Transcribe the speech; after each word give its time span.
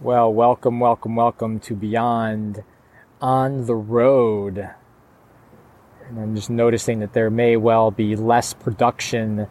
Well, 0.00 0.32
welcome, 0.32 0.78
welcome, 0.78 1.16
welcome 1.16 1.58
to 1.58 1.74
Beyond 1.74 2.62
on 3.20 3.66
the 3.66 3.74
Road. 3.74 4.70
And 6.06 6.20
I'm 6.20 6.36
just 6.36 6.50
noticing 6.50 7.00
that 7.00 7.14
there 7.14 7.30
may 7.30 7.56
well 7.56 7.90
be 7.90 8.14
less 8.14 8.54
production 8.54 9.48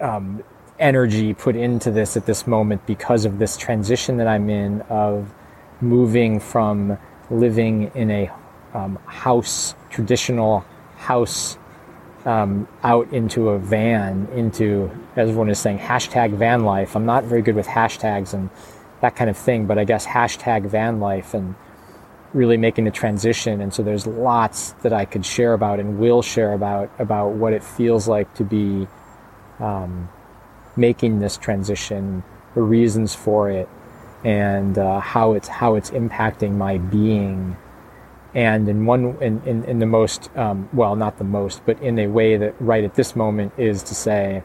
um, 0.00 0.44
energy 0.78 1.34
put 1.34 1.56
into 1.56 1.90
this 1.90 2.16
at 2.16 2.26
this 2.26 2.46
moment 2.46 2.86
because 2.86 3.24
of 3.24 3.40
this 3.40 3.56
transition 3.56 4.18
that 4.18 4.28
I'm 4.28 4.48
in 4.48 4.82
of 4.82 5.34
moving 5.80 6.38
from 6.38 6.96
living 7.30 7.90
in 7.96 8.12
a 8.12 8.30
um, 8.74 9.00
house, 9.06 9.74
traditional 9.90 10.64
house, 10.98 11.58
um, 12.26 12.68
out 12.84 13.12
into 13.12 13.48
a 13.48 13.58
van, 13.58 14.28
into, 14.36 14.88
as 15.16 15.30
everyone 15.30 15.50
is 15.50 15.58
saying, 15.58 15.80
hashtag 15.80 16.30
van 16.34 16.62
life. 16.62 16.94
I'm 16.94 17.06
not 17.06 17.24
very 17.24 17.42
good 17.42 17.56
with 17.56 17.66
hashtags 17.66 18.32
and 18.34 18.50
that 19.04 19.16
kind 19.16 19.30
of 19.30 19.36
thing. 19.36 19.66
But 19.66 19.78
I 19.78 19.84
guess 19.84 20.06
hashtag 20.06 20.66
van 20.66 20.98
life 20.98 21.34
and 21.34 21.54
really 22.32 22.56
making 22.56 22.84
the 22.84 22.90
transition. 22.90 23.60
And 23.60 23.72
so 23.72 23.82
there's 23.82 24.06
lots 24.06 24.72
that 24.82 24.92
I 24.92 25.04
could 25.04 25.24
share 25.24 25.52
about 25.52 25.78
and 25.78 25.98
will 25.98 26.22
share 26.22 26.52
about 26.52 26.90
about 26.98 27.28
what 27.40 27.52
it 27.52 27.62
feels 27.62 28.08
like 28.08 28.34
to 28.34 28.44
be 28.44 28.88
um, 29.60 30.08
making 30.76 31.20
this 31.20 31.36
transition, 31.36 32.24
the 32.54 32.62
reasons 32.62 33.14
for 33.14 33.50
it, 33.50 33.68
and 34.24 34.76
uh, 34.78 35.00
how 35.00 35.34
it's 35.34 35.48
how 35.48 35.76
it's 35.76 35.90
impacting 35.90 36.52
my 36.56 36.78
being. 36.78 37.56
And 38.34 38.68
in 38.68 38.84
one, 38.84 39.16
in, 39.22 39.40
in, 39.46 39.64
in 39.64 39.78
the 39.78 39.86
most, 39.86 40.28
um, 40.36 40.68
well, 40.72 40.96
not 40.96 41.18
the 41.18 41.24
most, 41.38 41.62
but 41.64 41.80
in 41.80 42.00
a 42.00 42.08
way 42.08 42.36
that 42.36 42.52
right 42.58 42.82
at 42.82 42.96
this 42.96 43.14
moment 43.14 43.52
is 43.56 43.84
to 43.84 43.94
say, 43.94 44.42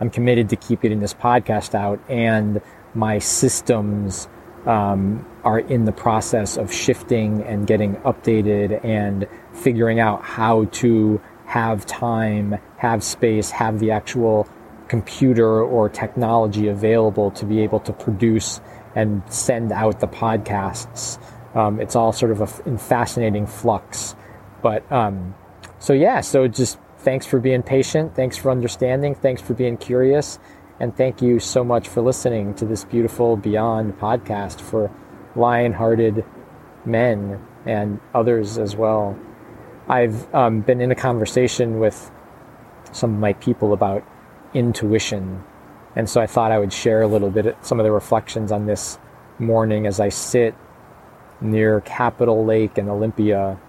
I'm 0.00 0.10
committed 0.10 0.48
to 0.50 0.56
keep 0.56 0.82
getting 0.82 1.00
this 1.00 1.14
podcast 1.14 1.74
out 1.74 2.00
and 2.08 2.60
my 2.94 3.18
systems 3.18 4.28
um, 4.66 5.26
are 5.42 5.58
in 5.58 5.84
the 5.84 5.92
process 5.92 6.56
of 6.56 6.72
shifting 6.72 7.42
and 7.42 7.66
getting 7.66 7.96
updated 7.96 8.84
and 8.84 9.26
figuring 9.52 10.00
out 10.00 10.22
how 10.22 10.64
to 10.66 11.20
have 11.46 11.84
time, 11.86 12.58
have 12.78 13.02
space, 13.02 13.50
have 13.50 13.78
the 13.78 13.90
actual 13.90 14.48
computer 14.88 15.62
or 15.62 15.88
technology 15.88 16.68
available 16.68 17.30
to 17.32 17.44
be 17.44 17.60
able 17.60 17.80
to 17.80 17.92
produce 17.92 18.60
and 18.94 19.22
send 19.30 19.72
out 19.72 20.00
the 20.00 20.08
podcasts. 20.08 21.18
Um, 21.54 21.80
it's 21.80 21.96
all 21.96 22.12
sort 22.12 22.32
of 22.32 22.40
a, 22.40 22.68
in 22.68 22.78
fascinating 22.78 23.46
flux. 23.46 24.14
But 24.62 24.90
um, 24.90 25.34
so, 25.78 25.92
yeah, 25.92 26.20
so 26.20 26.48
just 26.48 26.78
thanks 27.04 27.26
for 27.26 27.38
being 27.38 27.62
patient. 27.62 28.16
Thanks 28.16 28.36
for 28.36 28.50
understanding. 28.50 29.14
Thanks 29.14 29.42
for 29.42 29.54
being 29.54 29.76
curious. 29.76 30.38
And 30.80 30.96
thank 30.96 31.22
you 31.22 31.38
so 31.38 31.62
much 31.62 31.86
for 31.86 32.00
listening 32.00 32.54
to 32.54 32.64
this 32.64 32.84
beautiful 32.84 33.36
Beyond 33.36 33.98
podcast 33.98 34.60
for 34.60 34.90
lion 35.36 35.74
hearted 35.74 36.24
men 36.84 37.40
and 37.64 38.00
others 38.14 38.58
as 38.58 38.74
well. 38.74 39.18
I've 39.88 40.34
um, 40.34 40.62
been 40.62 40.80
in 40.80 40.90
a 40.90 40.94
conversation 40.94 41.78
with 41.78 42.10
some 42.90 43.14
of 43.14 43.20
my 43.20 43.34
people 43.34 43.72
about 43.72 44.04
intuition. 44.54 45.44
And 45.94 46.08
so 46.08 46.20
I 46.20 46.26
thought 46.26 46.50
I 46.50 46.58
would 46.58 46.72
share 46.72 47.02
a 47.02 47.06
little 47.06 47.30
bit 47.30 47.46
of 47.46 47.56
some 47.60 47.78
of 47.78 47.84
the 47.84 47.92
reflections 47.92 48.50
on 48.50 48.66
this 48.66 48.98
morning 49.38 49.86
as 49.86 50.00
I 50.00 50.08
sit 50.08 50.54
near 51.40 51.80
Capitol 51.82 52.44
Lake 52.44 52.78
in 52.78 52.88
Olympia 52.88 53.60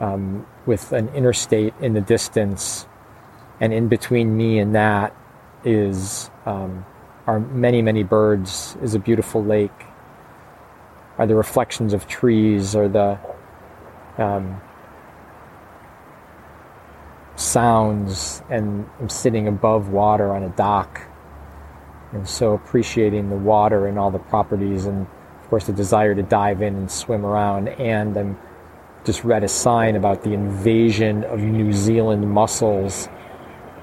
um, 0.00 0.46
with 0.66 0.92
an 0.92 1.08
interstate 1.08 1.74
in 1.80 1.92
the 1.92 2.00
distance. 2.00 2.86
And 3.60 3.72
in 3.72 3.88
between 3.88 4.36
me 4.36 4.58
and 4.58 4.74
that 4.74 5.14
is 5.64 6.30
um, 6.46 6.84
are 7.26 7.38
many 7.38 7.82
many 7.82 8.02
birds 8.02 8.76
is 8.82 8.94
a 8.94 8.98
beautiful 8.98 9.44
lake 9.44 9.70
are 11.18 11.26
the 11.26 11.34
reflections 11.34 11.92
of 11.92 12.08
trees 12.08 12.74
or 12.74 12.88
the 12.88 13.18
um, 14.18 14.60
sounds 17.36 18.42
and 18.50 18.88
I'm 19.00 19.08
sitting 19.08 19.46
above 19.46 19.88
water 19.88 20.34
on 20.34 20.42
a 20.42 20.48
dock 20.50 21.02
and 22.12 22.28
so 22.28 22.52
appreciating 22.54 23.30
the 23.30 23.36
water 23.36 23.86
and 23.86 23.98
all 23.98 24.10
the 24.10 24.18
properties 24.18 24.86
and 24.86 25.06
of 25.40 25.48
course 25.48 25.66
the 25.66 25.72
desire 25.72 26.14
to 26.14 26.22
dive 26.22 26.60
in 26.62 26.74
and 26.74 26.90
swim 26.90 27.24
around 27.24 27.68
and 27.68 28.16
I'm 28.16 28.38
just 29.04 29.24
read 29.24 29.42
a 29.42 29.48
sign 29.48 29.96
about 29.96 30.22
the 30.22 30.32
invasion 30.32 31.24
of 31.24 31.40
New 31.40 31.72
Zealand 31.72 32.30
mussels 32.30 33.08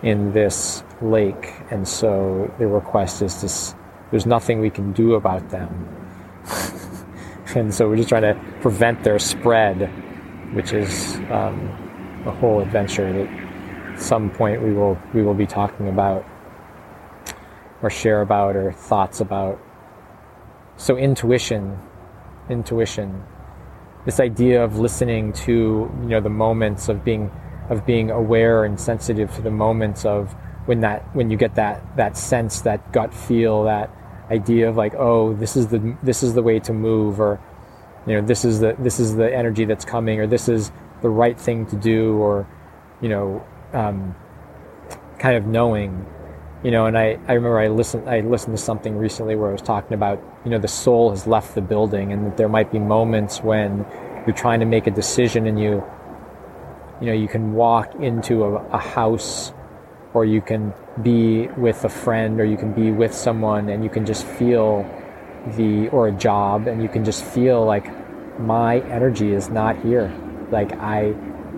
in 0.01 0.31
this 0.31 0.83
lake, 1.01 1.53
and 1.71 1.87
so 1.87 2.53
the 2.57 2.67
request 2.67 3.21
is 3.21 3.41
this: 3.41 3.75
there's 4.11 4.25
nothing 4.25 4.59
we 4.59 4.69
can 4.69 4.93
do 4.93 5.15
about 5.15 5.49
them, 5.49 5.87
and 7.55 7.73
so 7.73 7.89
we're 7.89 7.97
just 7.97 8.09
trying 8.09 8.21
to 8.21 8.39
prevent 8.61 9.03
their 9.03 9.19
spread, 9.19 9.89
which 10.53 10.71
is 10.71 11.15
um, 11.31 12.23
a 12.25 12.31
whole 12.31 12.61
adventure 12.61 13.11
that 13.11 13.93
at 13.93 13.99
some 13.99 14.29
point 14.29 14.61
we 14.61 14.73
will 14.73 14.97
we 15.13 15.21
will 15.21 15.33
be 15.33 15.45
talking 15.45 15.89
about 15.89 16.25
or 17.81 17.89
share 17.89 18.21
about 18.21 18.55
or 18.55 18.71
thoughts 18.71 19.19
about. 19.19 19.59
So 20.77 20.95
intuition, 20.95 21.77
intuition, 22.49 23.23
this 24.09 24.19
idea 24.19 24.63
of 24.63 24.79
listening 24.79 25.31
to 25.31 25.53
you 26.01 26.09
know 26.09 26.19
the 26.19 26.31
moments 26.31 26.89
of 26.89 27.05
being 27.05 27.29
of 27.69 27.85
being 27.85 28.09
aware 28.09 28.65
and 28.65 28.79
sensitive 28.79 29.31
to 29.35 29.41
the 29.43 29.51
moments 29.51 30.03
of 30.03 30.33
when 30.65 30.79
that 30.79 31.03
when 31.15 31.29
you 31.29 31.37
get 31.37 31.53
that 31.53 31.95
that 31.95 32.17
sense 32.17 32.61
that 32.61 32.91
gut 32.91 33.13
feel 33.13 33.65
that 33.65 33.87
idea 34.31 34.67
of 34.67 34.75
like 34.75 34.95
oh 34.95 35.35
this 35.35 35.55
is 35.55 35.67
the 35.67 35.95
this 36.01 36.23
is 36.23 36.33
the 36.33 36.41
way 36.41 36.59
to 36.59 36.73
move 36.73 37.19
or 37.19 37.39
you 38.07 38.15
know 38.15 38.21
this 38.25 38.43
is 38.43 38.61
the 38.61 38.75
this 38.79 38.99
is 38.99 39.15
the 39.15 39.31
energy 39.31 39.63
that's 39.63 39.85
coming 39.85 40.19
or 40.19 40.25
this 40.25 40.49
is 40.49 40.71
the 41.03 41.09
right 41.09 41.39
thing 41.39 41.67
to 41.67 41.75
do 41.75 42.15
or 42.15 42.47
you 43.01 43.09
know 43.09 43.45
um, 43.73 44.15
kind 45.19 45.37
of 45.37 45.45
knowing 45.45 46.03
you 46.63 46.71
know 46.71 46.85
and 46.85 46.97
I, 46.97 47.17
I 47.27 47.33
remember 47.33 47.59
I 47.59 47.67
listened 47.67 48.09
I 48.09 48.19
listened 48.21 48.57
to 48.57 48.61
something 48.61 48.97
recently 48.97 49.35
where 49.35 49.49
I 49.49 49.51
was 49.53 49.61
talking 49.61 49.93
about 49.93 50.21
you 50.43 50.51
know 50.51 50.59
the 50.59 50.67
soul 50.67 51.09
has 51.11 51.25
left 51.25 51.55
the 51.55 51.61
building 51.61 52.11
and 52.11 52.25
that 52.25 52.37
there 52.37 52.49
might 52.49 52.71
be 52.71 52.79
moments 52.79 53.41
when 53.41 53.85
you're 54.25 54.35
trying 54.35 54.59
to 54.59 54.65
make 54.65 54.87
a 54.87 54.91
decision 54.91 55.47
and 55.47 55.59
you 55.59 55.83
you 56.99 57.07
know 57.07 57.13
you 57.13 57.27
can 57.27 57.53
walk 57.53 57.95
into 57.95 58.43
a, 58.43 58.55
a 58.67 58.77
house 58.77 59.53
or 60.13 60.25
you 60.25 60.41
can 60.41 60.73
be 61.01 61.47
with 61.49 61.85
a 61.85 61.89
friend 61.89 62.41
or 62.41 62.45
you 62.45 62.57
can 62.57 62.73
be 62.73 62.91
with 62.91 63.13
someone 63.13 63.69
and 63.69 63.83
you 63.83 63.89
can 63.89 64.05
just 64.05 64.25
feel 64.25 64.83
the 65.55 65.87
or 65.89 66.07
a 66.07 66.11
job 66.11 66.67
and 66.67 66.81
you 66.81 66.89
can 66.89 67.05
just 67.05 67.23
feel 67.23 67.63
like 67.63 67.87
my 68.39 68.79
energy 68.89 69.33
is 69.33 69.49
not 69.49 69.77
here. 69.81 70.13
Like 70.51 70.73
i 70.73 71.13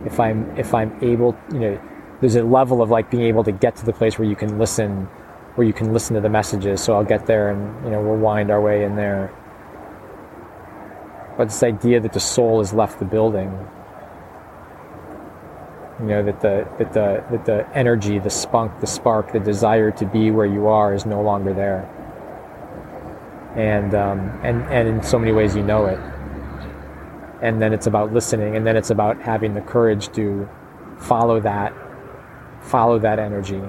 if 0.05 0.19
i'm 0.19 0.57
if 0.57 0.73
i'm 0.73 0.91
able 1.03 1.37
you 1.53 1.59
know 1.59 1.81
there's 2.21 2.35
a 2.35 2.43
level 2.43 2.81
of 2.81 2.89
like 2.89 3.11
being 3.11 3.23
able 3.23 3.43
to 3.43 3.51
get 3.51 3.75
to 3.77 3.85
the 3.85 3.93
place 3.93 4.17
where 4.17 4.27
you 4.27 4.35
can 4.35 4.57
listen 4.57 5.05
where 5.55 5.67
you 5.67 5.73
can 5.73 5.91
listen 5.91 6.15
to 6.15 6.21
the 6.21 6.29
messages. 6.29 6.81
So 6.81 6.93
i'll 6.95 7.03
get 7.03 7.25
there 7.25 7.49
and 7.49 7.83
you 7.83 7.91
know 7.91 8.01
we'll 8.01 8.17
wind 8.17 8.49
our 8.51 8.61
way 8.61 8.85
in 8.85 8.95
there. 8.95 9.33
But 11.37 11.45
this 11.45 11.63
idea 11.63 11.99
that 11.99 12.13
the 12.13 12.19
soul 12.19 12.59
has 12.59 12.73
left 12.73 12.99
the 12.99 13.05
building 13.05 13.67
you 16.01 16.07
know 16.07 16.23
that 16.23 16.41
the 16.41 16.67
that 16.79 16.93
the 16.93 17.23
that 17.29 17.45
the 17.45 17.77
energy 17.77 18.17
the 18.17 18.29
spunk 18.29 18.79
the 18.79 18.87
spark 18.87 19.31
the 19.33 19.39
desire 19.39 19.91
to 19.91 20.05
be 20.05 20.31
where 20.31 20.47
you 20.47 20.67
are 20.67 20.93
is 20.93 21.05
no 21.05 21.21
longer 21.21 21.53
there. 21.53 21.89
And 23.55 23.93
um, 23.93 24.19
and 24.43 24.63
and 24.63 24.87
in 24.87 25.03
so 25.03 25.19
many 25.19 25.31
ways 25.31 25.55
you 25.55 25.63
know 25.63 25.85
it. 25.85 25.99
And 27.41 27.61
then 27.61 27.73
it's 27.73 27.87
about 27.87 28.13
listening 28.13 28.55
and 28.55 28.65
then 28.65 28.77
it's 28.77 28.91
about 28.91 29.19
having 29.21 29.53
the 29.53 29.61
courage 29.61 30.11
to 30.13 30.47
follow 30.97 31.39
that 31.39 31.73
follow 32.61 32.99
that 32.99 33.19
energy 33.19 33.61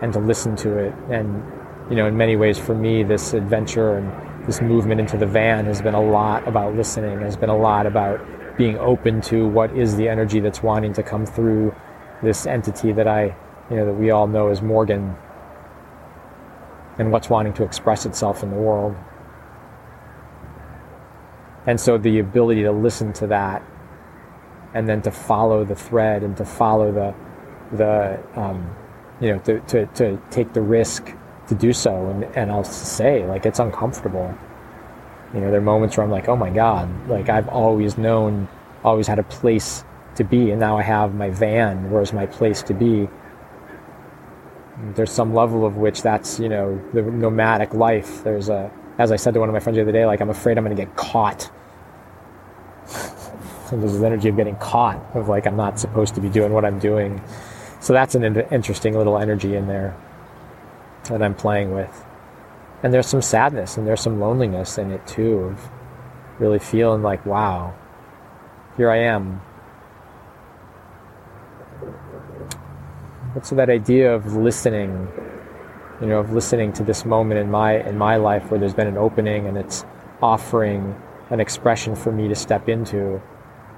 and 0.00 0.12
to 0.12 0.18
listen 0.18 0.56
to 0.56 0.78
it 0.78 0.94
and 1.10 1.42
you 1.90 1.96
know 1.96 2.06
in 2.06 2.16
many 2.16 2.36
ways 2.36 2.58
for 2.58 2.74
me 2.74 3.02
this 3.02 3.34
adventure 3.34 3.96
and 3.96 4.46
this 4.46 4.60
movement 4.60 5.00
into 5.00 5.16
the 5.16 5.26
van 5.26 5.64
has 5.64 5.82
been 5.82 5.94
a 5.94 6.02
lot 6.02 6.46
about 6.48 6.74
listening 6.74 7.20
has 7.20 7.36
been 7.36 7.50
a 7.50 7.56
lot 7.56 7.86
about 7.86 8.20
being 8.56 8.78
open 8.78 9.20
to 9.20 9.48
what 9.48 9.76
is 9.76 9.96
the 9.96 10.08
energy 10.08 10.40
that's 10.40 10.62
wanting 10.62 10.92
to 10.92 11.02
come 11.02 11.24
through 11.24 11.74
this 12.22 12.46
entity 12.46 12.92
that 12.92 13.08
I, 13.08 13.34
you 13.70 13.76
know, 13.76 13.86
that 13.86 13.94
we 13.94 14.10
all 14.10 14.26
know 14.26 14.48
as 14.48 14.62
Morgan 14.62 15.16
and 16.98 17.10
what's 17.10 17.30
wanting 17.30 17.54
to 17.54 17.64
express 17.64 18.04
itself 18.06 18.42
in 18.42 18.50
the 18.50 18.56
world. 18.56 18.94
And 21.66 21.80
so 21.80 21.96
the 21.96 22.18
ability 22.18 22.62
to 22.62 22.72
listen 22.72 23.12
to 23.14 23.26
that 23.28 23.62
and 24.74 24.88
then 24.88 25.02
to 25.02 25.10
follow 25.10 25.64
the 25.64 25.74
thread 25.74 26.22
and 26.22 26.36
to 26.36 26.44
follow 26.44 26.92
the, 26.92 27.14
the 27.72 28.20
um, 28.34 28.74
you 29.20 29.32
know, 29.32 29.38
to, 29.40 29.60
to, 29.60 29.86
to 29.86 30.20
take 30.30 30.52
the 30.52 30.62
risk 30.62 31.14
to 31.48 31.54
do 31.54 31.72
so. 31.72 32.08
And, 32.08 32.24
and 32.36 32.50
I'll 32.50 32.64
say, 32.64 33.24
like, 33.26 33.46
it's 33.46 33.58
uncomfortable 33.58 34.36
you 35.34 35.40
know, 35.40 35.50
there 35.50 35.60
are 35.60 35.62
moments 35.62 35.96
where 35.96 36.04
I'm 36.04 36.10
like, 36.10 36.28
oh 36.28 36.36
my 36.36 36.50
God, 36.50 37.08
like 37.08 37.28
I've 37.28 37.48
always 37.48 37.96
known, 37.96 38.48
always 38.84 39.06
had 39.06 39.18
a 39.18 39.22
place 39.22 39.84
to 40.16 40.24
be, 40.24 40.50
and 40.50 40.60
now 40.60 40.76
I 40.76 40.82
have 40.82 41.14
my 41.14 41.30
van, 41.30 41.90
where's 41.90 42.12
my 42.12 42.26
place 42.26 42.62
to 42.64 42.74
be? 42.74 43.08
There's 44.94 45.10
some 45.10 45.34
level 45.34 45.64
of 45.64 45.76
which 45.76 46.02
that's, 46.02 46.38
you 46.38 46.48
know, 46.48 46.80
the 46.92 47.02
nomadic 47.02 47.72
life. 47.72 48.22
There's 48.24 48.50
a, 48.50 48.70
as 48.98 49.10
I 49.10 49.16
said 49.16 49.32
to 49.34 49.40
one 49.40 49.48
of 49.48 49.54
my 49.54 49.60
friends 49.60 49.76
the 49.76 49.82
other 49.82 49.92
day, 49.92 50.04
like 50.04 50.20
I'm 50.20 50.30
afraid 50.30 50.58
I'm 50.58 50.64
going 50.64 50.76
to 50.76 50.84
get 50.84 50.94
caught. 50.96 51.50
and 53.70 53.82
there's 53.82 53.94
this 53.94 54.02
energy 54.02 54.28
of 54.28 54.36
getting 54.36 54.56
caught, 54.56 55.00
of 55.14 55.28
like 55.28 55.46
I'm 55.46 55.56
not 55.56 55.80
supposed 55.80 56.14
to 56.16 56.20
be 56.20 56.28
doing 56.28 56.52
what 56.52 56.66
I'm 56.66 56.78
doing. 56.78 57.22
So 57.82 57.92
that's 57.92 58.14
an 58.14 58.24
interesting 58.52 58.96
little 58.96 59.18
energy 59.18 59.56
in 59.56 59.66
there 59.66 59.96
that 61.04 61.20
I'm 61.20 61.34
playing 61.34 61.72
with. 61.72 62.06
And 62.82 62.94
there's 62.94 63.08
some 63.08 63.20
sadness 63.20 63.76
and 63.76 63.86
there's 63.86 64.00
some 64.00 64.20
loneliness 64.20 64.78
in 64.78 64.92
it 64.92 65.06
too, 65.06 65.38
of 65.38 65.70
really 66.38 66.60
feeling 66.60 67.02
like, 67.02 67.26
wow, 67.26 67.74
here 68.76 68.90
I 68.90 68.98
am. 68.98 69.42
So 73.42 73.56
that 73.56 73.68
idea 73.68 74.14
of 74.14 74.36
listening 74.36 75.08
you 76.00 76.08
know, 76.08 76.18
of 76.18 76.32
listening 76.32 76.72
to 76.74 76.82
this 76.82 77.04
moment 77.04 77.38
in 77.38 77.48
my 77.48 77.78
in 77.78 77.96
my 77.96 78.16
life 78.16 78.50
where 78.50 78.58
there's 78.58 78.74
been 78.74 78.88
an 78.88 78.96
opening 78.96 79.46
and 79.46 79.56
it's 79.56 79.84
offering 80.20 81.00
an 81.30 81.38
expression 81.38 81.94
for 81.94 82.10
me 82.10 82.26
to 82.26 82.34
step 82.34 82.68
into. 82.68 83.22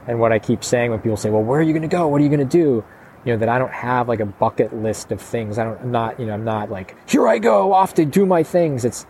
And 0.06 0.18
what 0.18 0.32
I 0.32 0.38
keep 0.38 0.64
saying 0.64 0.90
when 0.90 1.00
people 1.00 1.18
say, 1.18 1.28
"Well, 1.28 1.42
where 1.42 1.58
are 1.58 1.62
you 1.62 1.74
going 1.74 1.82
to 1.82 1.88
go? 1.88 2.08
What 2.08 2.22
are 2.22 2.24
you 2.24 2.30
going 2.30 2.46
to 2.46 2.58
do?" 2.58 2.82
You 3.24 3.32
know, 3.32 3.38
that 3.38 3.48
I 3.48 3.58
don't 3.58 3.72
have 3.72 4.08
like 4.08 4.20
a 4.20 4.26
bucket 4.26 4.74
list 4.74 5.10
of 5.12 5.20
things. 5.20 5.58
I 5.58 5.64
don't. 5.64 5.80
I'm 5.80 5.90
not. 5.90 6.20
You 6.20 6.26
know, 6.26 6.34
I'm 6.34 6.44
not 6.44 6.70
like 6.70 6.96
here 7.10 7.26
I 7.26 7.38
go 7.38 7.72
off 7.72 7.94
to 7.94 8.04
do 8.04 8.26
my 8.26 8.42
things. 8.42 8.84
It's 8.84 9.06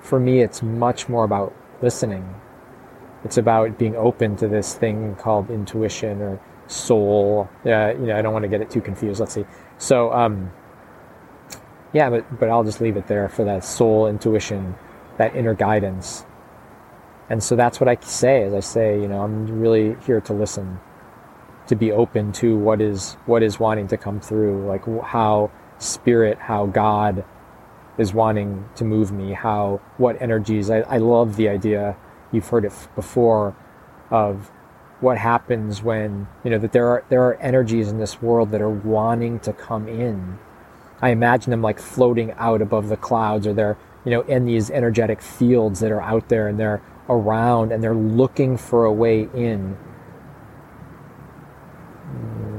for 0.00 0.18
me. 0.18 0.40
It's 0.40 0.62
much 0.62 1.08
more 1.08 1.24
about 1.24 1.54
listening. 1.80 2.34
It's 3.24 3.36
about 3.36 3.78
being 3.78 3.96
open 3.96 4.36
to 4.36 4.48
this 4.48 4.74
thing 4.74 5.16
called 5.16 5.50
intuition 5.50 6.22
or 6.22 6.40
soul. 6.68 7.48
Uh, 7.64 7.90
you 7.90 8.06
know, 8.06 8.16
I 8.16 8.22
don't 8.22 8.32
want 8.32 8.44
to 8.44 8.48
get 8.48 8.60
it 8.60 8.70
too 8.70 8.80
confused. 8.80 9.20
Let's 9.20 9.34
see. 9.34 9.44
So, 9.78 10.12
um, 10.12 10.52
yeah, 11.92 12.10
but, 12.10 12.38
but 12.38 12.48
I'll 12.48 12.64
just 12.64 12.80
leave 12.80 12.96
it 12.96 13.06
there 13.06 13.28
for 13.28 13.44
that 13.44 13.64
soul 13.64 14.06
intuition, 14.06 14.76
that 15.16 15.34
inner 15.34 15.54
guidance. 15.54 16.24
And 17.30 17.42
so 17.42 17.56
that's 17.56 17.80
what 17.80 17.88
I 17.88 17.96
say 18.00 18.42
as 18.44 18.54
I 18.54 18.60
say, 18.60 19.00
you 19.00 19.08
know, 19.08 19.22
I'm 19.22 19.60
really 19.60 19.96
here 20.06 20.20
to 20.22 20.32
listen, 20.32 20.80
to 21.68 21.76
be 21.76 21.92
open 21.92 22.32
to 22.32 22.58
what 22.58 22.80
is, 22.80 23.14
what 23.26 23.42
is 23.42 23.60
wanting 23.60 23.88
to 23.88 23.96
come 23.96 24.20
through, 24.20 24.66
like 24.66 24.84
how 25.04 25.50
spirit, 25.78 26.38
how 26.38 26.66
God 26.66 27.24
is 27.98 28.12
wanting 28.12 28.68
to 28.76 28.84
move 28.84 29.12
me, 29.12 29.32
how, 29.32 29.80
what 29.96 30.20
energies. 30.20 30.70
I, 30.70 30.80
I 30.80 30.98
love 30.98 31.36
the 31.36 31.48
idea, 31.48 31.96
you've 32.32 32.48
heard 32.48 32.64
it 32.64 32.72
before, 32.94 33.56
of 34.10 34.50
what 35.00 35.18
happens 35.18 35.82
when, 35.82 36.26
you 36.44 36.50
know, 36.50 36.58
that 36.58 36.72
there 36.72 36.88
are, 36.88 37.04
there 37.08 37.22
are 37.22 37.36
energies 37.36 37.88
in 37.88 37.98
this 37.98 38.20
world 38.20 38.50
that 38.50 38.60
are 38.60 38.70
wanting 38.70 39.38
to 39.40 39.52
come 39.52 39.88
in 39.88 40.38
I 41.00 41.10
imagine 41.10 41.50
them 41.50 41.62
like 41.62 41.78
floating 41.78 42.32
out 42.32 42.60
above 42.60 42.88
the 42.88 42.96
clouds 42.96 43.46
or 43.46 43.54
they're, 43.54 43.78
you 44.04 44.10
know, 44.10 44.22
in 44.22 44.46
these 44.46 44.70
energetic 44.70 45.22
fields 45.22 45.80
that 45.80 45.92
are 45.92 46.02
out 46.02 46.28
there 46.28 46.48
and 46.48 46.58
they're 46.58 46.82
around 47.08 47.72
and 47.72 47.82
they're 47.82 47.94
looking 47.94 48.56
for 48.56 48.84
a 48.84 48.92
way 48.92 49.28
in. 49.34 49.76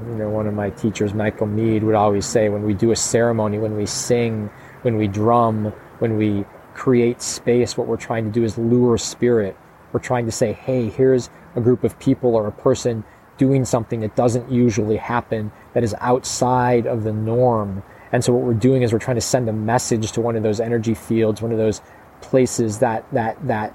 You 0.08 0.16
know, 0.16 0.29
one 0.40 0.48
of 0.48 0.54
my 0.56 0.72
teachers, 0.72 1.14
Michael 1.14 1.48
Meade, 1.48 1.84
would 1.84 1.96
always 1.96 2.26
say 2.26 2.50
when 2.50 2.64
we 2.64 2.74
do 2.74 2.92
a 2.92 2.96
ceremony, 2.96 3.60
when 3.60 3.76
we 3.76 3.86
sing, 3.86 4.50
when 4.82 4.98
we 4.98 5.08
drum, 5.08 5.66
when 6.00 6.18
we 6.18 6.46
create 6.74 7.22
space, 7.22 7.78
what 7.78 7.88
we're 7.88 7.98
trying 7.98 8.26
to 8.26 8.32
do 8.32 8.44
is 8.44 8.58
lure 8.58 8.98
spirit. 8.98 9.56
We're 9.92 10.00
trying 10.00 10.26
to 10.26 10.32
say, 10.32 10.54
hey, 10.54 10.90
here's 10.90 11.30
a 11.56 11.62
group 11.62 11.84
of 11.84 12.00
people 12.00 12.36
or 12.36 12.48
a 12.48 12.52
person 12.52 13.04
doing 13.38 13.66
something 13.66 14.00
that 14.00 14.16
doesn't 14.16 14.52
usually 14.52 14.98
happen, 14.98 15.52
that 15.74 15.84
is 15.84 15.96
outside 16.00 16.88
of 16.88 17.04
the 17.04 17.14
norm 17.14 17.84
and 18.12 18.24
so 18.24 18.34
what 18.34 18.44
we're 18.44 18.54
doing 18.54 18.82
is 18.82 18.92
we're 18.92 19.00
trying 19.00 19.18
to 19.18 19.22
send 19.22 19.48
a 19.50 19.54
message 19.54 20.12
to 20.14 20.22
one 20.22 20.36
of 20.36 20.44
those 20.44 20.60
energy 20.60 20.94
fields, 20.94 21.42
one 21.42 21.52
of 21.52 21.58
those 21.58 21.82
places 22.22 22.80
that 22.80 23.06
that 23.14 23.38
that 23.48 23.72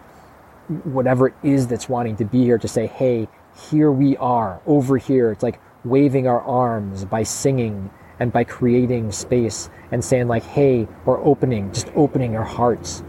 whatever 0.85 1.29
it 1.29 1.35
is 1.43 1.67
that's 1.67 1.89
wanting 1.89 2.17
to 2.17 2.25
be 2.25 2.43
here 2.43 2.59
to 2.59 2.69
say, 2.69 2.87
hey, 2.87 3.29
here 3.71 3.93
we 3.93 4.17
are, 4.17 4.61
over 4.67 4.97
here. 4.97 5.31
It's 5.31 5.43
like 5.43 5.61
waving 5.85 6.27
our 6.27 6.41
arms 6.41 7.05
by 7.05 7.23
singing 7.23 7.91
and 8.21 8.33
by 8.33 8.45
creating 8.45 9.13
space 9.13 9.71
and 9.91 10.05
saying 10.05 10.29
like, 10.29 10.45
hey, 10.45 10.87
we're 11.05 11.23
opening, 11.25 11.73
just 11.73 11.89
opening 11.95 12.37
our 12.37 12.45
hearts 12.45 13.03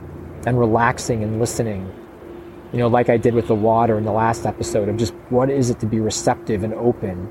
and 0.46 0.60
relaxing 0.60 1.24
and 1.24 1.40
listening. 1.40 1.94
You 2.72 2.80
know, 2.80 2.88
like 2.88 3.10
I 3.10 3.18
did 3.18 3.34
with 3.34 3.48
the 3.48 3.56
water 3.56 3.98
in 3.98 4.04
the 4.04 4.12
last 4.12 4.46
episode 4.46 4.90
of 4.90 4.98
just 4.98 5.14
what 5.30 5.50
is 5.50 5.70
it 5.70 5.80
to 5.80 5.86
be 5.86 6.00
receptive 6.00 6.64
and 6.64 6.74
open 6.74 7.30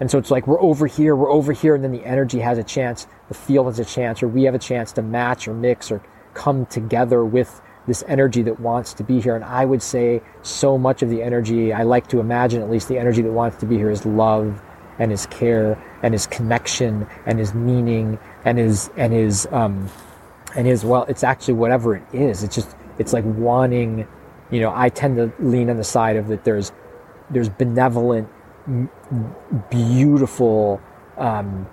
and 0.00 0.10
so 0.10 0.16
it's 0.16 0.30
like 0.30 0.46
we're 0.46 0.60
over 0.60 0.86
here, 0.86 1.14
we're 1.14 1.30
over 1.30 1.52
here, 1.52 1.74
and 1.74 1.84
then 1.84 1.92
the 1.92 2.04
energy 2.04 2.40
has 2.40 2.56
a 2.56 2.64
chance, 2.64 3.06
the 3.28 3.34
field 3.34 3.66
has 3.66 3.78
a 3.78 3.84
chance, 3.84 4.22
or 4.22 4.28
we 4.28 4.44
have 4.44 4.54
a 4.54 4.58
chance 4.58 4.92
to 4.92 5.02
match 5.02 5.46
or 5.46 5.52
mix 5.52 5.92
or 5.92 6.02
come 6.32 6.64
together 6.66 7.22
with 7.22 7.60
this 7.90 8.04
energy 8.06 8.40
that 8.42 8.60
wants 8.60 8.94
to 8.94 9.02
be 9.02 9.20
here. 9.20 9.34
And 9.34 9.44
I 9.44 9.64
would 9.64 9.82
say 9.82 10.22
so 10.42 10.78
much 10.78 11.02
of 11.02 11.10
the 11.10 11.24
energy, 11.24 11.72
I 11.72 11.82
like 11.82 12.06
to 12.10 12.20
imagine 12.20 12.62
at 12.62 12.70
least 12.70 12.86
the 12.86 12.96
energy 12.96 13.20
that 13.20 13.32
wants 13.32 13.56
to 13.56 13.66
be 13.66 13.76
here 13.76 13.90
is 13.90 14.06
love 14.06 14.62
and 15.00 15.10
is 15.10 15.26
care 15.26 15.76
and 16.00 16.14
is 16.14 16.24
connection 16.28 17.08
and 17.26 17.40
is 17.40 17.52
meaning 17.52 18.16
and 18.44 18.60
is 18.60 18.92
and 18.96 19.12
is 19.12 19.48
um 19.50 19.90
and 20.54 20.68
is 20.68 20.84
well 20.84 21.04
it's 21.08 21.24
actually 21.24 21.54
whatever 21.54 21.96
it 21.96 22.04
is. 22.12 22.44
It's 22.44 22.54
just 22.54 22.76
it's 23.00 23.12
like 23.12 23.24
wanting, 23.24 24.06
you 24.52 24.60
know, 24.60 24.72
I 24.72 24.88
tend 24.88 25.16
to 25.16 25.32
lean 25.44 25.68
on 25.68 25.76
the 25.76 25.82
side 25.82 26.14
of 26.14 26.28
that 26.28 26.44
there's 26.44 26.70
there's 27.28 27.48
benevolent 27.48 28.28
beautiful 29.68 30.80
um, 31.18 31.66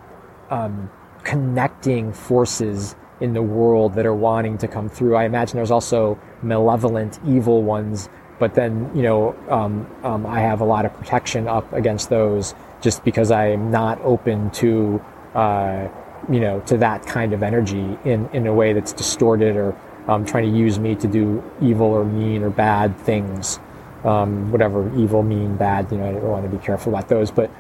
um, 0.49 0.89
connecting 1.23 2.11
forces 2.11 2.95
in 3.19 3.33
the 3.33 3.41
world 3.41 3.95
that 3.95 4.05
are 4.05 4.13
wanting 4.13 4.57
to 4.59 4.67
come 4.67 4.89
through. 4.89 5.15
I 5.15 5.25
imagine 5.25 5.57
there's 5.57 5.71
also 5.71 6.19
malevolent, 6.41 7.19
evil 7.25 7.63
ones, 7.63 8.09
but 8.39 8.53
then 8.53 8.91
you 8.95 9.01
know 9.03 9.35
um, 9.49 9.87
um, 10.03 10.25
I 10.25 10.39
have 10.39 10.61
a 10.61 10.65
lot 10.65 10.85
of 10.85 10.93
protection 10.93 11.47
up 11.47 11.71
against 11.73 12.09
those 12.09 12.53
just 12.81 13.03
because 13.03 13.31
I'm 13.31 13.71
not 13.71 13.99
open 14.01 14.51
to 14.51 15.03
uh, 15.33 15.87
you 16.29 16.39
know 16.39 16.59
to 16.61 16.77
that 16.77 17.05
kind 17.05 17.33
of 17.33 17.43
energy 17.43 17.97
in 18.05 18.29
in 18.33 18.47
a 18.47 18.53
way 18.53 18.73
that's 18.73 18.93
distorted 18.93 19.55
or 19.55 19.75
um, 20.07 20.25
trying 20.25 20.51
to 20.51 20.57
use 20.57 20.79
me 20.79 20.95
to 20.95 21.07
do 21.07 21.43
evil 21.61 21.87
or 21.87 22.05
mean 22.05 22.43
or 22.43 22.49
bad 22.49 22.97
things 22.99 23.59
um, 24.03 24.51
whatever 24.51 24.87
evil, 24.97 25.23
mean, 25.23 25.55
bad. 25.57 25.91
You 25.91 25.97
know, 25.97 26.07
I 26.07 26.11
don't 26.13 26.23
want 26.23 26.49
to 26.49 26.57
be 26.57 26.63
careful 26.63 26.93
about 26.93 27.09
those, 27.09 27.31
but 27.31 27.51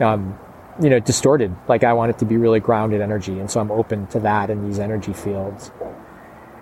um, 0.00 0.38
you 0.80 0.90
know, 0.90 0.98
distorted. 1.00 1.54
Like 1.68 1.84
I 1.84 1.92
want 1.92 2.10
it 2.10 2.18
to 2.18 2.24
be 2.24 2.36
really 2.36 2.60
grounded 2.60 3.00
energy, 3.00 3.38
and 3.38 3.50
so 3.50 3.60
I'm 3.60 3.70
open 3.70 4.06
to 4.08 4.20
that 4.20 4.50
in 4.50 4.66
these 4.66 4.78
energy 4.78 5.12
fields. 5.12 5.70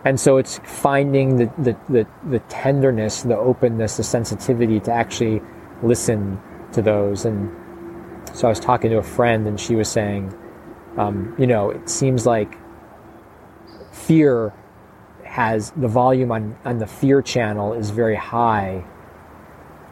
And 0.04 0.18
so 0.18 0.36
it's 0.38 0.58
finding 0.64 1.36
the, 1.36 1.52
the, 1.58 1.76
the, 1.88 2.06
the 2.30 2.38
tenderness, 2.48 3.22
the 3.22 3.36
openness, 3.36 3.96
the 3.96 4.04
sensitivity 4.04 4.80
to 4.80 4.92
actually 4.92 5.42
listen 5.82 6.40
to 6.72 6.82
those. 6.82 7.24
And 7.24 7.50
so 8.32 8.46
I 8.46 8.50
was 8.50 8.60
talking 8.60 8.90
to 8.90 8.98
a 8.98 9.02
friend, 9.02 9.46
and 9.46 9.58
she 9.58 9.74
was 9.74 9.88
saying, 9.88 10.32
um, 10.96 11.34
you 11.38 11.46
know, 11.46 11.70
it 11.70 11.88
seems 11.88 12.26
like 12.26 12.56
fear 13.92 14.52
has 15.24 15.72
the 15.72 15.88
volume 15.88 16.32
on, 16.32 16.56
on 16.64 16.78
the 16.78 16.86
fear 16.86 17.20
channel 17.20 17.74
is 17.74 17.90
very 17.90 18.16
high 18.16 18.84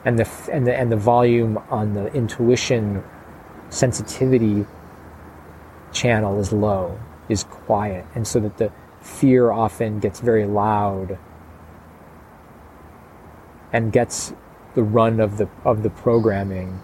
and 0.06 0.18
the 0.18 0.50
and 0.52 0.66
the 0.66 0.75
and 0.75 0.90
the 0.90 0.97
volume 0.97 1.59
on 1.68 1.92
the 1.92 2.06
intuition 2.14 3.02
sensitivity 3.70 4.66
channel 5.92 6.38
is 6.40 6.52
low, 6.52 6.99
is 7.28 7.44
quiet, 7.44 8.04
and 8.14 8.26
so 8.26 8.40
that 8.40 8.58
the 8.58 8.73
fear 9.00 9.50
often 9.50 10.00
gets 10.00 10.20
very 10.20 10.46
loud 10.46 11.18
and 13.73 13.92
gets 13.92 14.32
the 14.75 14.82
run 14.82 15.20
of 15.20 15.38
the 15.38 15.49
of 15.64 15.82
the 15.82 15.90
programming 15.90 16.80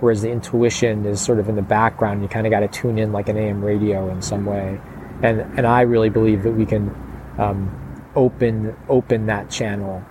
whereas 0.00 0.22
the 0.22 0.30
intuition 0.30 1.06
is 1.06 1.20
sort 1.20 1.38
of 1.38 1.48
in 1.48 1.54
the 1.54 1.62
background. 1.62 2.22
You 2.22 2.28
kind 2.28 2.44
of 2.44 2.50
got 2.50 2.60
to 2.60 2.68
tune 2.68 2.98
in 2.98 3.12
like 3.12 3.28
an 3.28 3.36
am 3.36 3.64
radio 3.64 4.10
in 4.10 4.20
some 4.20 4.44
way. 4.44 4.80
And 5.22 5.40
and 5.56 5.66
i 5.66 5.82
really 5.82 6.10
believe 6.10 6.42
that 6.42 6.50
we 6.50 6.66
can 6.66 6.92
um, 7.38 8.02
open 8.16 8.76
open 8.88 9.26
that 9.26 9.48
channel 9.48 10.04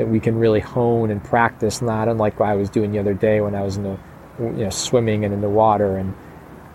that 0.00 0.08
we 0.08 0.18
can 0.18 0.38
really 0.38 0.60
hone 0.60 1.10
and 1.10 1.22
practice, 1.22 1.82
not 1.82 2.08
unlike 2.08 2.40
what 2.40 2.48
I 2.48 2.54
was 2.54 2.70
doing 2.70 2.90
the 2.90 2.98
other 2.98 3.12
day 3.12 3.42
when 3.42 3.54
I 3.54 3.62
was 3.62 3.76
in 3.76 3.82
the, 3.82 3.98
you 4.38 4.50
know, 4.50 4.70
swimming 4.70 5.24
and 5.24 5.34
in 5.34 5.40
the 5.40 5.48
water 5.48 5.96
and, 5.96 6.14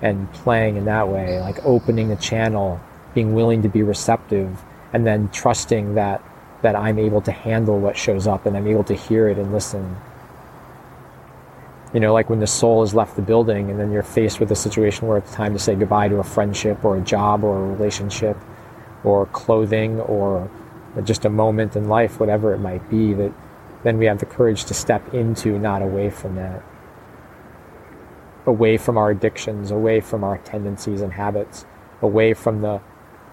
and 0.01 0.31
playing 0.33 0.75
in 0.75 0.85
that 0.85 1.07
way, 1.07 1.39
like 1.39 1.63
opening 1.65 2.11
a 2.11 2.15
channel, 2.15 2.79
being 3.13 3.33
willing 3.33 3.61
to 3.61 3.69
be 3.69 3.83
receptive, 3.83 4.63
and 4.93 5.05
then 5.05 5.29
trusting 5.29 5.95
that, 5.95 6.23
that 6.61 6.75
I'm 6.75 6.99
able 6.99 7.21
to 7.21 7.31
handle 7.31 7.79
what 7.79 7.97
shows 7.97 8.27
up 8.27 8.45
and 8.45 8.55
I'm 8.55 8.67
able 8.67 8.83
to 8.85 8.93
hear 8.93 9.27
it 9.27 9.37
and 9.37 9.51
listen. 9.51 9.97
You 11.93 11.99
know, 11.99 12.13
like 12.13 12.29
when 12.29 12.39
the 12.39 12.47
soul 12.47 12.81
has 12.81 12.93
left 12.93 13.15
the 13.15 13.21
building 13.21 13.69
and 13.69 13.79
then 13.79 13.91
you're 13.91 14.03
faced 14.03 14.39
with 14.39 14.51
a 14.51 14.55
situation 14.55 15.07
where 15.07 15.17
it's 15.17 15.33
time 15.33 15.53
to 15.53 15.59
say 15.59 15.75
goodbye 15.75 16.09
to 16.09 16.17
a 16.17 16.23
friendship 16.23 16.83
or 16.83 16.97
a 16.97 17.01
job 17.01 17.43
or 17.43 17.57
a 17.57 17.67
relationship 17.67 18.37
or 19.03 19.27
clothing 19.27 19.99
or 20.01 20.49
just 21.03 21.25
a 21.25 21.29
moment 21.29 21.75
in 21.75 21.87
life, 21.87 22.19
whatever 22.19 22.53
it 22.53 22.59
might 22.59 22.89
be, 22.89 23.13
that 23.13 23.31
then 23.83 23.97
we 23.97 24.05
have 24.05 24.19
the 24.19 24.25
courage 24.25 24.65
to 24.65 24.73
step 24.73 25.13
into, 25.13 25.59
not 25.59 25.81
away 25.81 26.09
from 26.09 26.35
that. 26.35 26.63
Away 28.45 28.77
from 28.77 28.97
our 28.97 29.09
addictions, 29.11 29.71
away 29.71 30.01
from 30.01 30.23
our 30.23 30.37
tendencies 30.39 31.01
and 31.01 31.13
habits, 31.13 31.65
away 32.01 32.33
from 32.33 32.61
the 32.61 32.81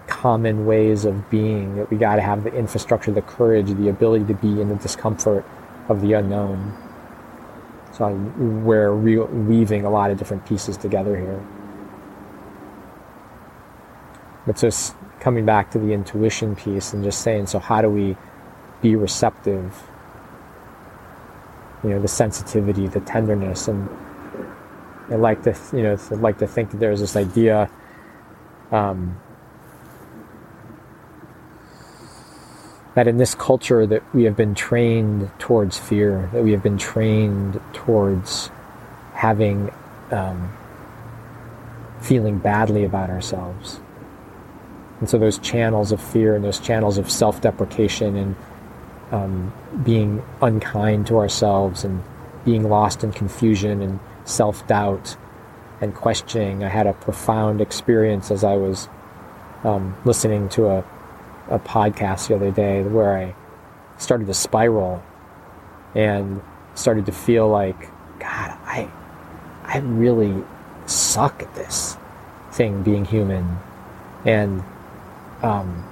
common 0.07 0.66
ways 0.66 1.04
of 1.04 1.31
being, 1.31 1.76
that 1.76 1.90
we 1.90 1.97
got 1.97 2.16
to 2.16 2.23
have 2.23 2.45
the 2.45 2.54
infrastructure, 2.54 3.12
the 3.12 3.23
courage, 3.23 3.66
the 3.66 3.88
ability 3.88 4.25
to 4.26 4.35
be 4.35 4.61
in 4.61 4.69
the 4.69 4.76
discomfort 4.76 5.45
of 5.88 6.00
the 6.00 6.14
unknown. 6.14 6.76
So 7.92 8.09
we're 8.09 8.92
re- 8.92 9.19
weaving 9.19 9.85
a 9.85 9.90
lot 9.90 10.11
of 10.11 10.19
different 10.19 10.47
pieces 10.47 10.76
together 10.76 11.16
here. 11.16 11.45
But 14.47 14.57
just 14.57 14.97
coming 15.21 15.45
back 15.45 15.71
to 15.73 15.78
the 15.78 15.92
intuition 15.92 16.57
piece 16.57 16.92
and 16.92 17.04
just 17.04 17.21
saying, 17.21 17.47
so 17.47 17.59
how 17.59 17.83
do 17.83 17.90
we 17.90 18.16
be 18.81 18.97
receptive? 18.97 19.83
You 21.85 21.90
know, 21.90 22.00
the 22.00 22.09
sensitivity, 22.09 22.88
the 22.88 23.00
tenderness, 23.00 23.69
and 23.69 23.88
I 25.11 25.17
like 25.17 25.43
to, 25.43 25.57
you 25.73 25.83
know, 25.83 25.99
I'd 26.11 26.19
like 26.19 26.39
to 26.39 26.47
think 26.47 26.71
that 26.71 26.79
there's 26.79 27.01
this 27.01 27.17
idea. 27.17 27.71
Um, 28.71 29.21
that 32.95 33.09
in 33.09 33.17
this 33.17 33.35
culture 33.35 33.87
that 33.87 34.03
we 34.15 34.25
have 34.25 34.37
been 34.37 34.55
trained 34.55 35.31
towards 35.39 35.79
fear, 35.79 36.29
that 36.33 36.43
we 36.43 36.53
have 36.53 36.63
been 36.63 36.77
trained 36.77 37.61
towards 37.73 38.51
having 39.15 39.73
um, 40.11 40.53
feeling 42.01 42.39
badly 42.39 42.85
about 42.85 43.09
ourselves. 43.09 43.81
And 45.01 45.09
so 45.09 45.19
those 45.19 45.39
channels 45.39 45.91
of 45.91 46.03
fear 46.03 46.37
and 46.37 46.45
those 46.45 46.61
channels 46.61 46.99
of 46.99 47.11
self-deprecation 47.11 48.17
and 48.17 48.37
um, 49.11 49.53
being 49.85 50.23
unkind 50.43 51.07
to 51.07 51.19
ourselves 51.19 51.85
and 51.85 52.03
being 52.45 52.69
lost 52.69 53.03
in 53.05 53.13
confusion 53.13 53.81
and 53.81 54.01
self-doubt 54.25 55.17
and 55.81 55.95
questioning. 55.95 56.64
I 56.64 56.69
had 56.69 56.87
a 56.87 56.93
profound 56.93 57.61
experience 57.61 58.31
as 58.31 58.45
I 58.45 58.55
was 58.55 58.88
um, 59.64 59.97
listening 60.05 60.49
to 60.50 60.69
a 60.69 60.85
a 61.49 61.59
podcast 61.59 62.29
the 62.29 62.37
other 62.37 62.50
day 62.50 62.83
where 62.83 63.17
I 63.17 63.35
started 63.99 64.26
to 64.29 64.35
spiral 64.35 65.02
and 65.95 66.41
started 66.75 67.07
to 67.07 67.12
feel 67.12 67.49
like, 67.49 67.79
God, 68.19 68.57
I, 68.64 68.91
I 69.64 69.79
really 69.79 70.43
suck 70.87 71.43
at 71.43 71.55
this 71.55 71.97
thing 72.52 72.83
being 72.83 73.05
human, 73.05 73.59
and 74.25 74.62
um, 75.43 75.87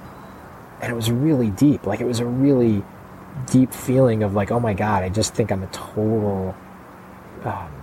and 0.81 0.91
it 0.91 0.95
was 0.95 1.11
really 1.11 1.51
deep. 1.51 1.85
Like 1.85 2.01
it 2.01 2.07
was 2.07 2.19
a 2.19 2.25
really 2.25 2.83
deep 3.51 3.73
feeling 3.73 4.23
of 4.23 4.33
like, 4.33 4.51
oh 4.51 4.59
my 4.59 4.73
God, 4.73 5.03
I 5.03 5.09
just 5.09 5.35
think 5.35 5.51
I'm 5.51 5.63
a 5.63 5.67
total. 5.67 6.55
Um, 7.43 7.80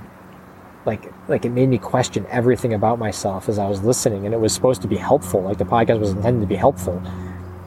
like 0.88 1.12
like 1.28 1.44
it 1.44 1.50
made 1.50 1.68
me 1.68 1.78
question 1.78 2.26
everything 2.30 2.72
about 2.72 2.98
myself 2.98 3.48
as 3.48 3.58
I 3.58 3.68
was 3.68 3.82
listening, 3.82 4.24
and 4.24 4.34
it 4.34 4.40
was 4.40 4.52
supposed 4.52 4.80
to 4.82 4.88
be 4.88 4.96
helpful. 4.96 5.42
Like 5.42 5.58
the 5.58 5.64
podcast 5.64 6.00
was 6.00 6.10
intended 6.10 6.40
to 6.40 6.46
be 6.46 6.56
helpful, 6.56 7.00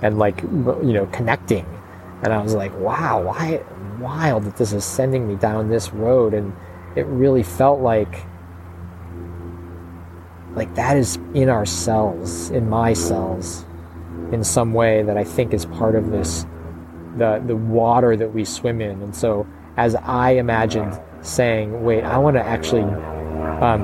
and 0.01 0.17
like 0.17 0.41
you 0.41 0.93
know 0.97 1.05
connecting. 1.13 1.65
And 2.23 2.31
i 2.33 2.41
was 2.41 2.53
like 2.53 2.73
wow 2.77 3.21
why 3.23 3.63
wild 3.99 4.43
that 4.43 4.55
this 4.57 4.73
is 4.73 4.83
sending 4.83 5.27
me 5.27 5.35
down 5.35 5.69
this 5.69 5.93
road. 5.93 6.33
And 6.33 6.53
it 6.95 7.05
really 7.05 7.43
felt 7.43 7.79
like 7.79 8.25
like 10.53 10.73
that 10.75 10.97
is 10.97 11.17
in 11.33 11.47
our 11.47 11.65
cells 11.65 12.49
in 12.49 12.69
my 12.69 12.91
cells 12.91 13.65
in 14.33 14.43
some 14.43 14.73
way 14.73 15.01
that 15.01 15.15
i 15.15 15.23
think 15.23 15.53
is 15.53 15.65
part 15.65 15.95
of 15.95 16.11
this 16.11 16.45
the 17.17 17.41
the 17.45 17.55
water 17.55 18.15
that 18.15 18.33
we 18.33 18.45
swim 18.45 18.81
in. 18.81 19.01
And 19.01 19.15
so 19.15 19.45
as 19.83 19.95
i 19.95 20.31
imagined 20.31 20.93
saying 21.21 21.83
wait 21.83 22.03
i 22.03 22.17
want 22.17 22.35
to 22.35 22.43
actually 22.55 22.83
um, 23.61 23.83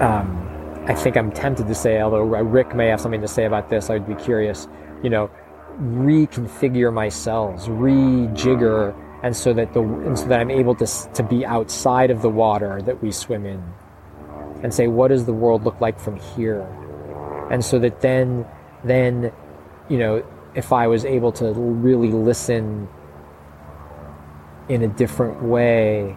um, 0.00 0.40
I 0.86 0.94
think 0.94 1.16
I'm 1.16 1.30
tempted 1.30 1.66
to 1.66 1.74
say, 1.74 2.00
although 2.00 2.22
Rick 2.22 2.74
may 2.74 2.86
have 2.86 3.00
something 3.00 3.20
to 3.20 3.28
say 3.28 3.44
about 3.44 3.68
this, 3.68 3.90
I 3.90 3.94
would 3.94 4.06
be 4.06 4.14
curious, 4.14 4.66
you 5.02 5.10
know, 5.10 5.30
reconfigure 5.78 6.92
my 6.92 7.08
cells, 7.08 7.68
rejigger, 7.68 8.94
and 9.22 9.36
so 9.36 9.52
that 9.52 9.74
the 9.74 9.82
and 9.82 10.18
so 10.18 10.26
that 10.28 10.40
I'm 10.40 10.50
able 10.50 10.74
to 10.76 10.86
to 10.86 11.22
be 11.22 11.44
outside 11.44 12.10
of 12.10 12.22
the 12.22 12.30
water 12.30 12.80
that 12.82 13.02
we 13.02 13.12
swim 13.12 13.44
in, 13.44 13.62
and 14.62 14.72
say, 14.72 14.86
what 14.86 15.08
does 15.08 15.26
the 15.26 15.32
world 15.32 15.64
look 15.64 15.80
like 15.80 16.00
from 16.00 16.16
here, 16.16 16.62
and 17.50 17.64
so 17.64 17.78
that 17.78 18.00
then 18.00 18.46
then, 18.84 19.32
you 19.88 19.98
know, 19.98 20.24
if 20.54 20.72
I 20.72 20.86
was 20.86 21.04
able 21.04 21.32
to 21.32 21.52
really 21.52 22.10
listen 22.10 22.88
in 24.68 24.82
a 24.82 24.88
different 24.88 25.42
way, 25.42 26.16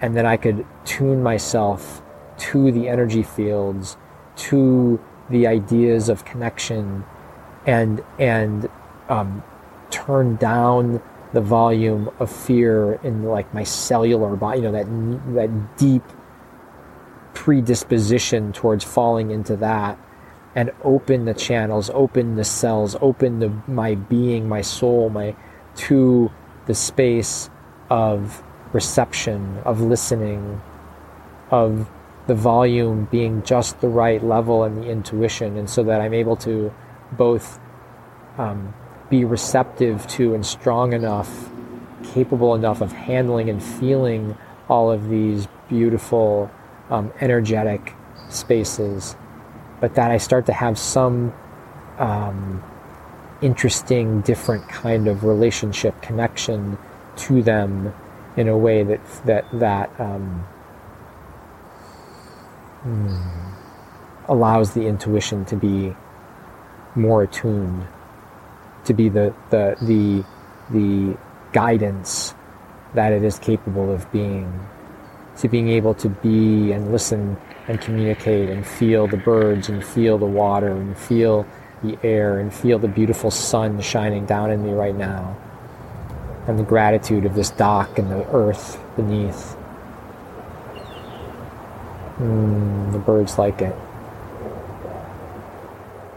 and 0.00 0.16
then 0.16 0.26
I 0.26 0.36
could 0.36 0.66
tune 0.84 1.22
myself 1.22 2.02
to 2.36 2.72
the 2.72 2.88
energy 2.88 3.22
fields, 3.22 3.96
to 4.36 5.00
the 5.30 5.46
ideas 5.46 6.08
of 6.08 6.24
connection, 6.24 7.04
and 7.66 8.02
and 8.18 8.68
um, 9.08 9.42
turn 9.90 10.36
down 10.36 11.02
the 11.32 11.40
volume 11.40 12.10
of 12.18 12.30
fear 12.30 12.94
in 13.02 13.24
like 13.24 13.52
my 13.54 13.64
cellular 13.64 14.36
body. 14.36 14.60
You 14.60 14.70
know 14.70 14.72
that 14.72 15.34
that 15.34 15.78
deep 15.78 16.02
predisposition 17.34 18.52
towards 18.52 18.84
falling 18.84 19.30
into 19.30 19.56
that, 19.56 19.98
and 20.54 20.72
open 20.82 21.24
the 21.24 21.34
channels, 21.34 21.90
open 21.90 22.36
the 22.36 22.44
cells, 22.44 22.96
open 23.00 23.40
the 23.40 23.50
my 23.66 23.94
being, 23.94 24.48
my 24.48 24.60
soul, 24.60 25.10
my 25.10 25.34
to 25.76 26.30
the 26.66 26.74
space 26.74 27.50
of 27.90 28.42
reception, 28.72 29.58
of 29.64 29.80
listening, 29.80 30.60
of 31.50 31.88
the 32.26 32.34
volume 32.34 33.06
being 33.10 33.42
just 33.42 33.80
the 33.80 33.88
right 33.88 34.24
level 34.24 34.64
and 34.64 34.82
the 34.82 34.88
intuition, 34.88 35.56
and 35.56 35.68
so 35.68 35.82
that 35.84 36.00
I'm 36.00 36.14
able 36.14 36.36
to 36.36 36.72
both 37.12 37.60
um, 38.38 38.74
be 39.10 39.24
receptive 39.24 40.06
to 40.08 40.34
and 40.34 40.44
strong 40.44 40.92
enough, 40.92 41.50
capable 42.12 42.54
enough 42.54 42.80
of 42.80 42.92
handling 42.92 43.50
and 43.50 43.62
feeling 43.62 44.36
all 44.68 44.90
of 44.90 45.08
these 45.08 45.46
beautiful, 45.68 46.50
um, 46.90 47.12
energetic 47.20 47.94
spaces, 48.28 49.16
but 49.80 49.94
that 49.94 50.10
I 50.10 50.16
start 50.16 50.46
to 50.46 50.52
have 50.52 50.78
some 50.78 51.32
um, 51.98 52.62
interesting, 53.44 54.22
different 54.22 54.68
kind 54.68 55.06
of 55.06 55.24
relationship 55.24 56.00
connection 56.00 56.78
to 57.16 57.42
them 57.42 57.94
in 58.36 58.48
a 58.48 58.56
way 58.56 58.82
that 58.82 59.00
that 59.26 59.44
that 59.52 60.00
um, 60.00 60.46
mm, 62.84 63.54
allows 64.28 64.72
the 64.72 64.86
intuition 64.86 65.44
to 65.44 65.56
be 65.56 65.94
more 66.94 67.22
attuned, 67.22 67.86
to 68.84 68.94
be 68.94 69.08
the, 69.08 69.34
the, 69.50 69.76
the, 69.82 70.24
the 70.70 71.16
guidance 71.52 72.34
that 72.94 73.12
it 73.12 73.24
is 73.24 73.38
capable 73.38 73.92
of 73.92 74.10
being, 74.12 74.66
to 75.38 75.48
being 75.48 75.68
able 75.68 75.94
to 75.94 76.08
be 76.08 76.72
and 76.72 76.92
listen 76.92 77.36
and 77.66 77.80
communicate 77.80 78.48
and 78.48 78.66
feel 78.66 79.06
the 79.06 79.16
birds 79.16 79.68
and 79.68 79.84
feel 79.84 80.18
the 80.18 80.26
water 80.26 80.70
and 80.70 80.96
feel 80.96 81.46
the 81.84 81.98
air 82.02 82.38
and 82.38 82.52
feel 82.52 82.78
the 82.78 82.88
beautiful 82.88 83.30
sun 83.30 83.80
shining 83.80 84.26
down 84.26 84.50
in 84.50 84.64
me 84.64 84.72
right 84.72 84.96
now 84.96 85.36
and 86.46 86.58
the 86.58 86.62
gratitude 86.62 87.24
of 87.24 87.34
this 87.34 87.50
dock 87.50 87.98
and 87.98 88.10
the 88.10 88.26
earth 88.30 88.78
beneath. 88.96 89.56
Mm, 92.18 92.92
the 92.92 92.98
birds 92.98 93.38
like 93.38 93.60
it. 93.60 93.74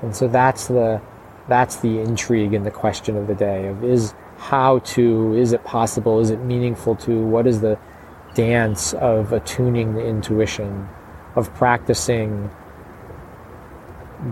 And 0.01 0.15
so 0.15 0.27
that's 0.27 0.67
the 0.67 1.01
that's 1.47 1.77
the 1.77 1.99
intrigue 1.99 2.53
and 2.53 2.65
the 2.65 2.71
question 2.71 3.15
of 3.15 3.27
the 3.27 3.35
day 3.35 3.67
of 3.67 3.83
is 3.83 4.13
how 4.37 4.79
to 4.79 5.33
is 5.35 5.53
it 5.53 5.63
possible 5.63 6.19
is 6.19 6.29
it 6.29 6.39
meaningful 6.41 6.93
to 6.93 7.25
what 7.25 7.47
is 7.47 7.61
the 7.61 7.79
dance 8.35 8.93
of 8.93 9.31
attuning 9.31 9.95
the 9.95 10.05
intuition 10.05 10.87
of 11.35 11.51
practicing 11.55 12.51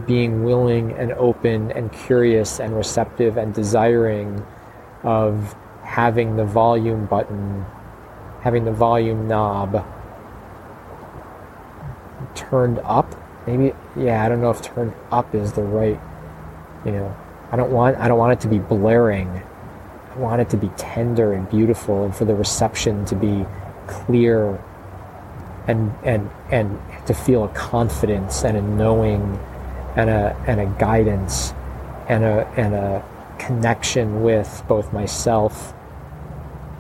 being 0.08 0.44
willing 0.44 0.92
and 0.94 1.12
open 1.14 1.72
and 1.72 1.92
curious 1.92 2.60
and 2.60 2.76
receptive 2.76 3.38
and 3.38 3.54
desiring 3.54 4.46
of 5.04 5.56
having 5.84 6.36
the 6.36 6.46
volume 6.46 7.06
button 7.06 7.66
having 8.46 8.64
the 8.64 8.72
volume 8.72 9.28
knob 9.28 9.84
turned 12.36 12.78
up. 12.86 13.16
Maybe 13.48 13.74
yeah, 13.98 14.24
I 14.24 14.30
don't 14.30 14.40
know 14.40 14.52
if 14.52 14.62
turned 14.62 14.94
up 15.12 15.34
is 15.34 15.54
the 15.54 15.64
right. 15.64 16.00
You 16.86 16.92
know, 16.92 17.18
I 17.52 17.56
don't 17.56 17.72
want 17.72 17.98
I 17.98 18.08
don't 18.08 18.20
want 18.20 18.34
it 18.34 18.42
to 18.42 18.48
be 18.48 18.60
blaring. 18.60 19.42
I 20.12 20.18
want 20.20 20.42
it 20.42 20.50
to 20.52 20.58
be 20.58 20.70
tender 20.78 21.34
and 21.34 21.50
beautiful, 21.50 22.06
and 22.06 22.16
for 22.16 22.26
the 22.26 22.36
reception 22.36 23.04
to 23.06 23.16
be 23.16 23.48
clear, 23.88 24.64
and 25.68 25.92
and 26.04 26.30
and 26.52 26.80
to 27.08 27.16
feel 27.16 27.46
a 27.46 27.50
confidence 27.50 28.44
and 28.44 28.56
a 28.56 28.62
knowing, 28.62 29.40
and 29.96 30.10
a 30.10 30.36
and 30.48 30.60
a 30.60 30.66
guidance, 30.80 31.54
and 32.08 32.24
a 32.24 32.48
and 32.58 32.74
a 32.74 33.04
connection 33.38 34.24
with 34.24 34.64
both 34.68 34.94
myself 34.94 35.74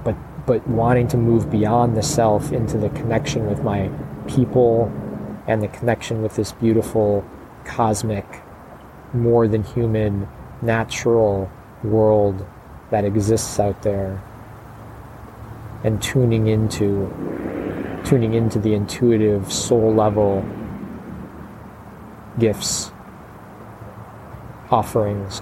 but 0.03 0.15
but 0.45 0.65
wanting 0.67 1.07
to 1.09 1.17
move 1.17 1.49
beyond 1.49 1.97
the 1.97 2.03
self 2.03 2.51
into 2.51 2.77
the 2.77 2.89
connection 2.89 3.47
with 3.47 3.63
my 3.63 3.89
people 4.27 4.91
and 5.47 5.61
the 5.61 5.67
connection 5.67 6.21
with 6.21 6.35
this 6.35 6.51
beautiful 6.53 7.25
cosmic, 7.65 8.25
more 9.13 9.47
than 9.47 9.63
human, 9.63 10.27
natural 10.61 11.51
world 11.83 12.45
that 12.91 13.03
exists 13.05 13.59
out 13.59 13.81
there 13.81 14.21
and 15.83 16.01
tuning 16.01 16.47
into 16.47 17.11
tuning 18.03 18.33
into 18.33 18.59
the 18.59 18.73
intuitive 18.73 19.51
soul 19.51 19.93
level 19.93 20.45
gifts 22.37 22.91
offerings 24.71 25.41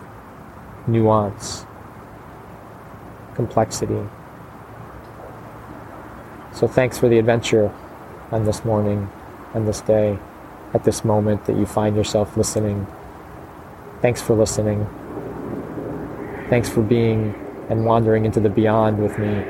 nuance 0.87 1.65
complexity 3.35 4.07
so 6.51 6.67
thanks 6.67 6.97
for 6.97 7.09
the 7.09 7.17
adventure 7.17 7.73
on 8.31 8.43
this 8.43 8.63
morning 8.65 9.09
on 9.53 9.65
this 9.65 9.81
day 9.81 10.17
at 10.73 10.83
this 10.83 11.05
moment 11.05 11.45
that 11.45 11.55
you 11.55 11.65
find 11.65 11.95
yourself 11.95 12.35
listening 12.37 12.85
thanks 14.01 14.21
for 14.21 14.35
listening 14.35 14.85
thanks 16.49 16.69
for 16.69 16.81
being 16.81 17.33
and 17.69 17.85
wandering 17.85 18.25
into 18.25 18.39
the 18.39 18.49
beyond 18.49 19.01
with 19.01 19.17
me 19.17 19.45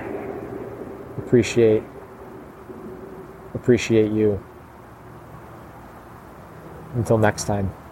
appreciate 1.17 1.83
appreciate 3.63 4.11
you. 4.11 4.43
Until 6.95 7.17
next 7.17 7.45
time. 7.45 7.82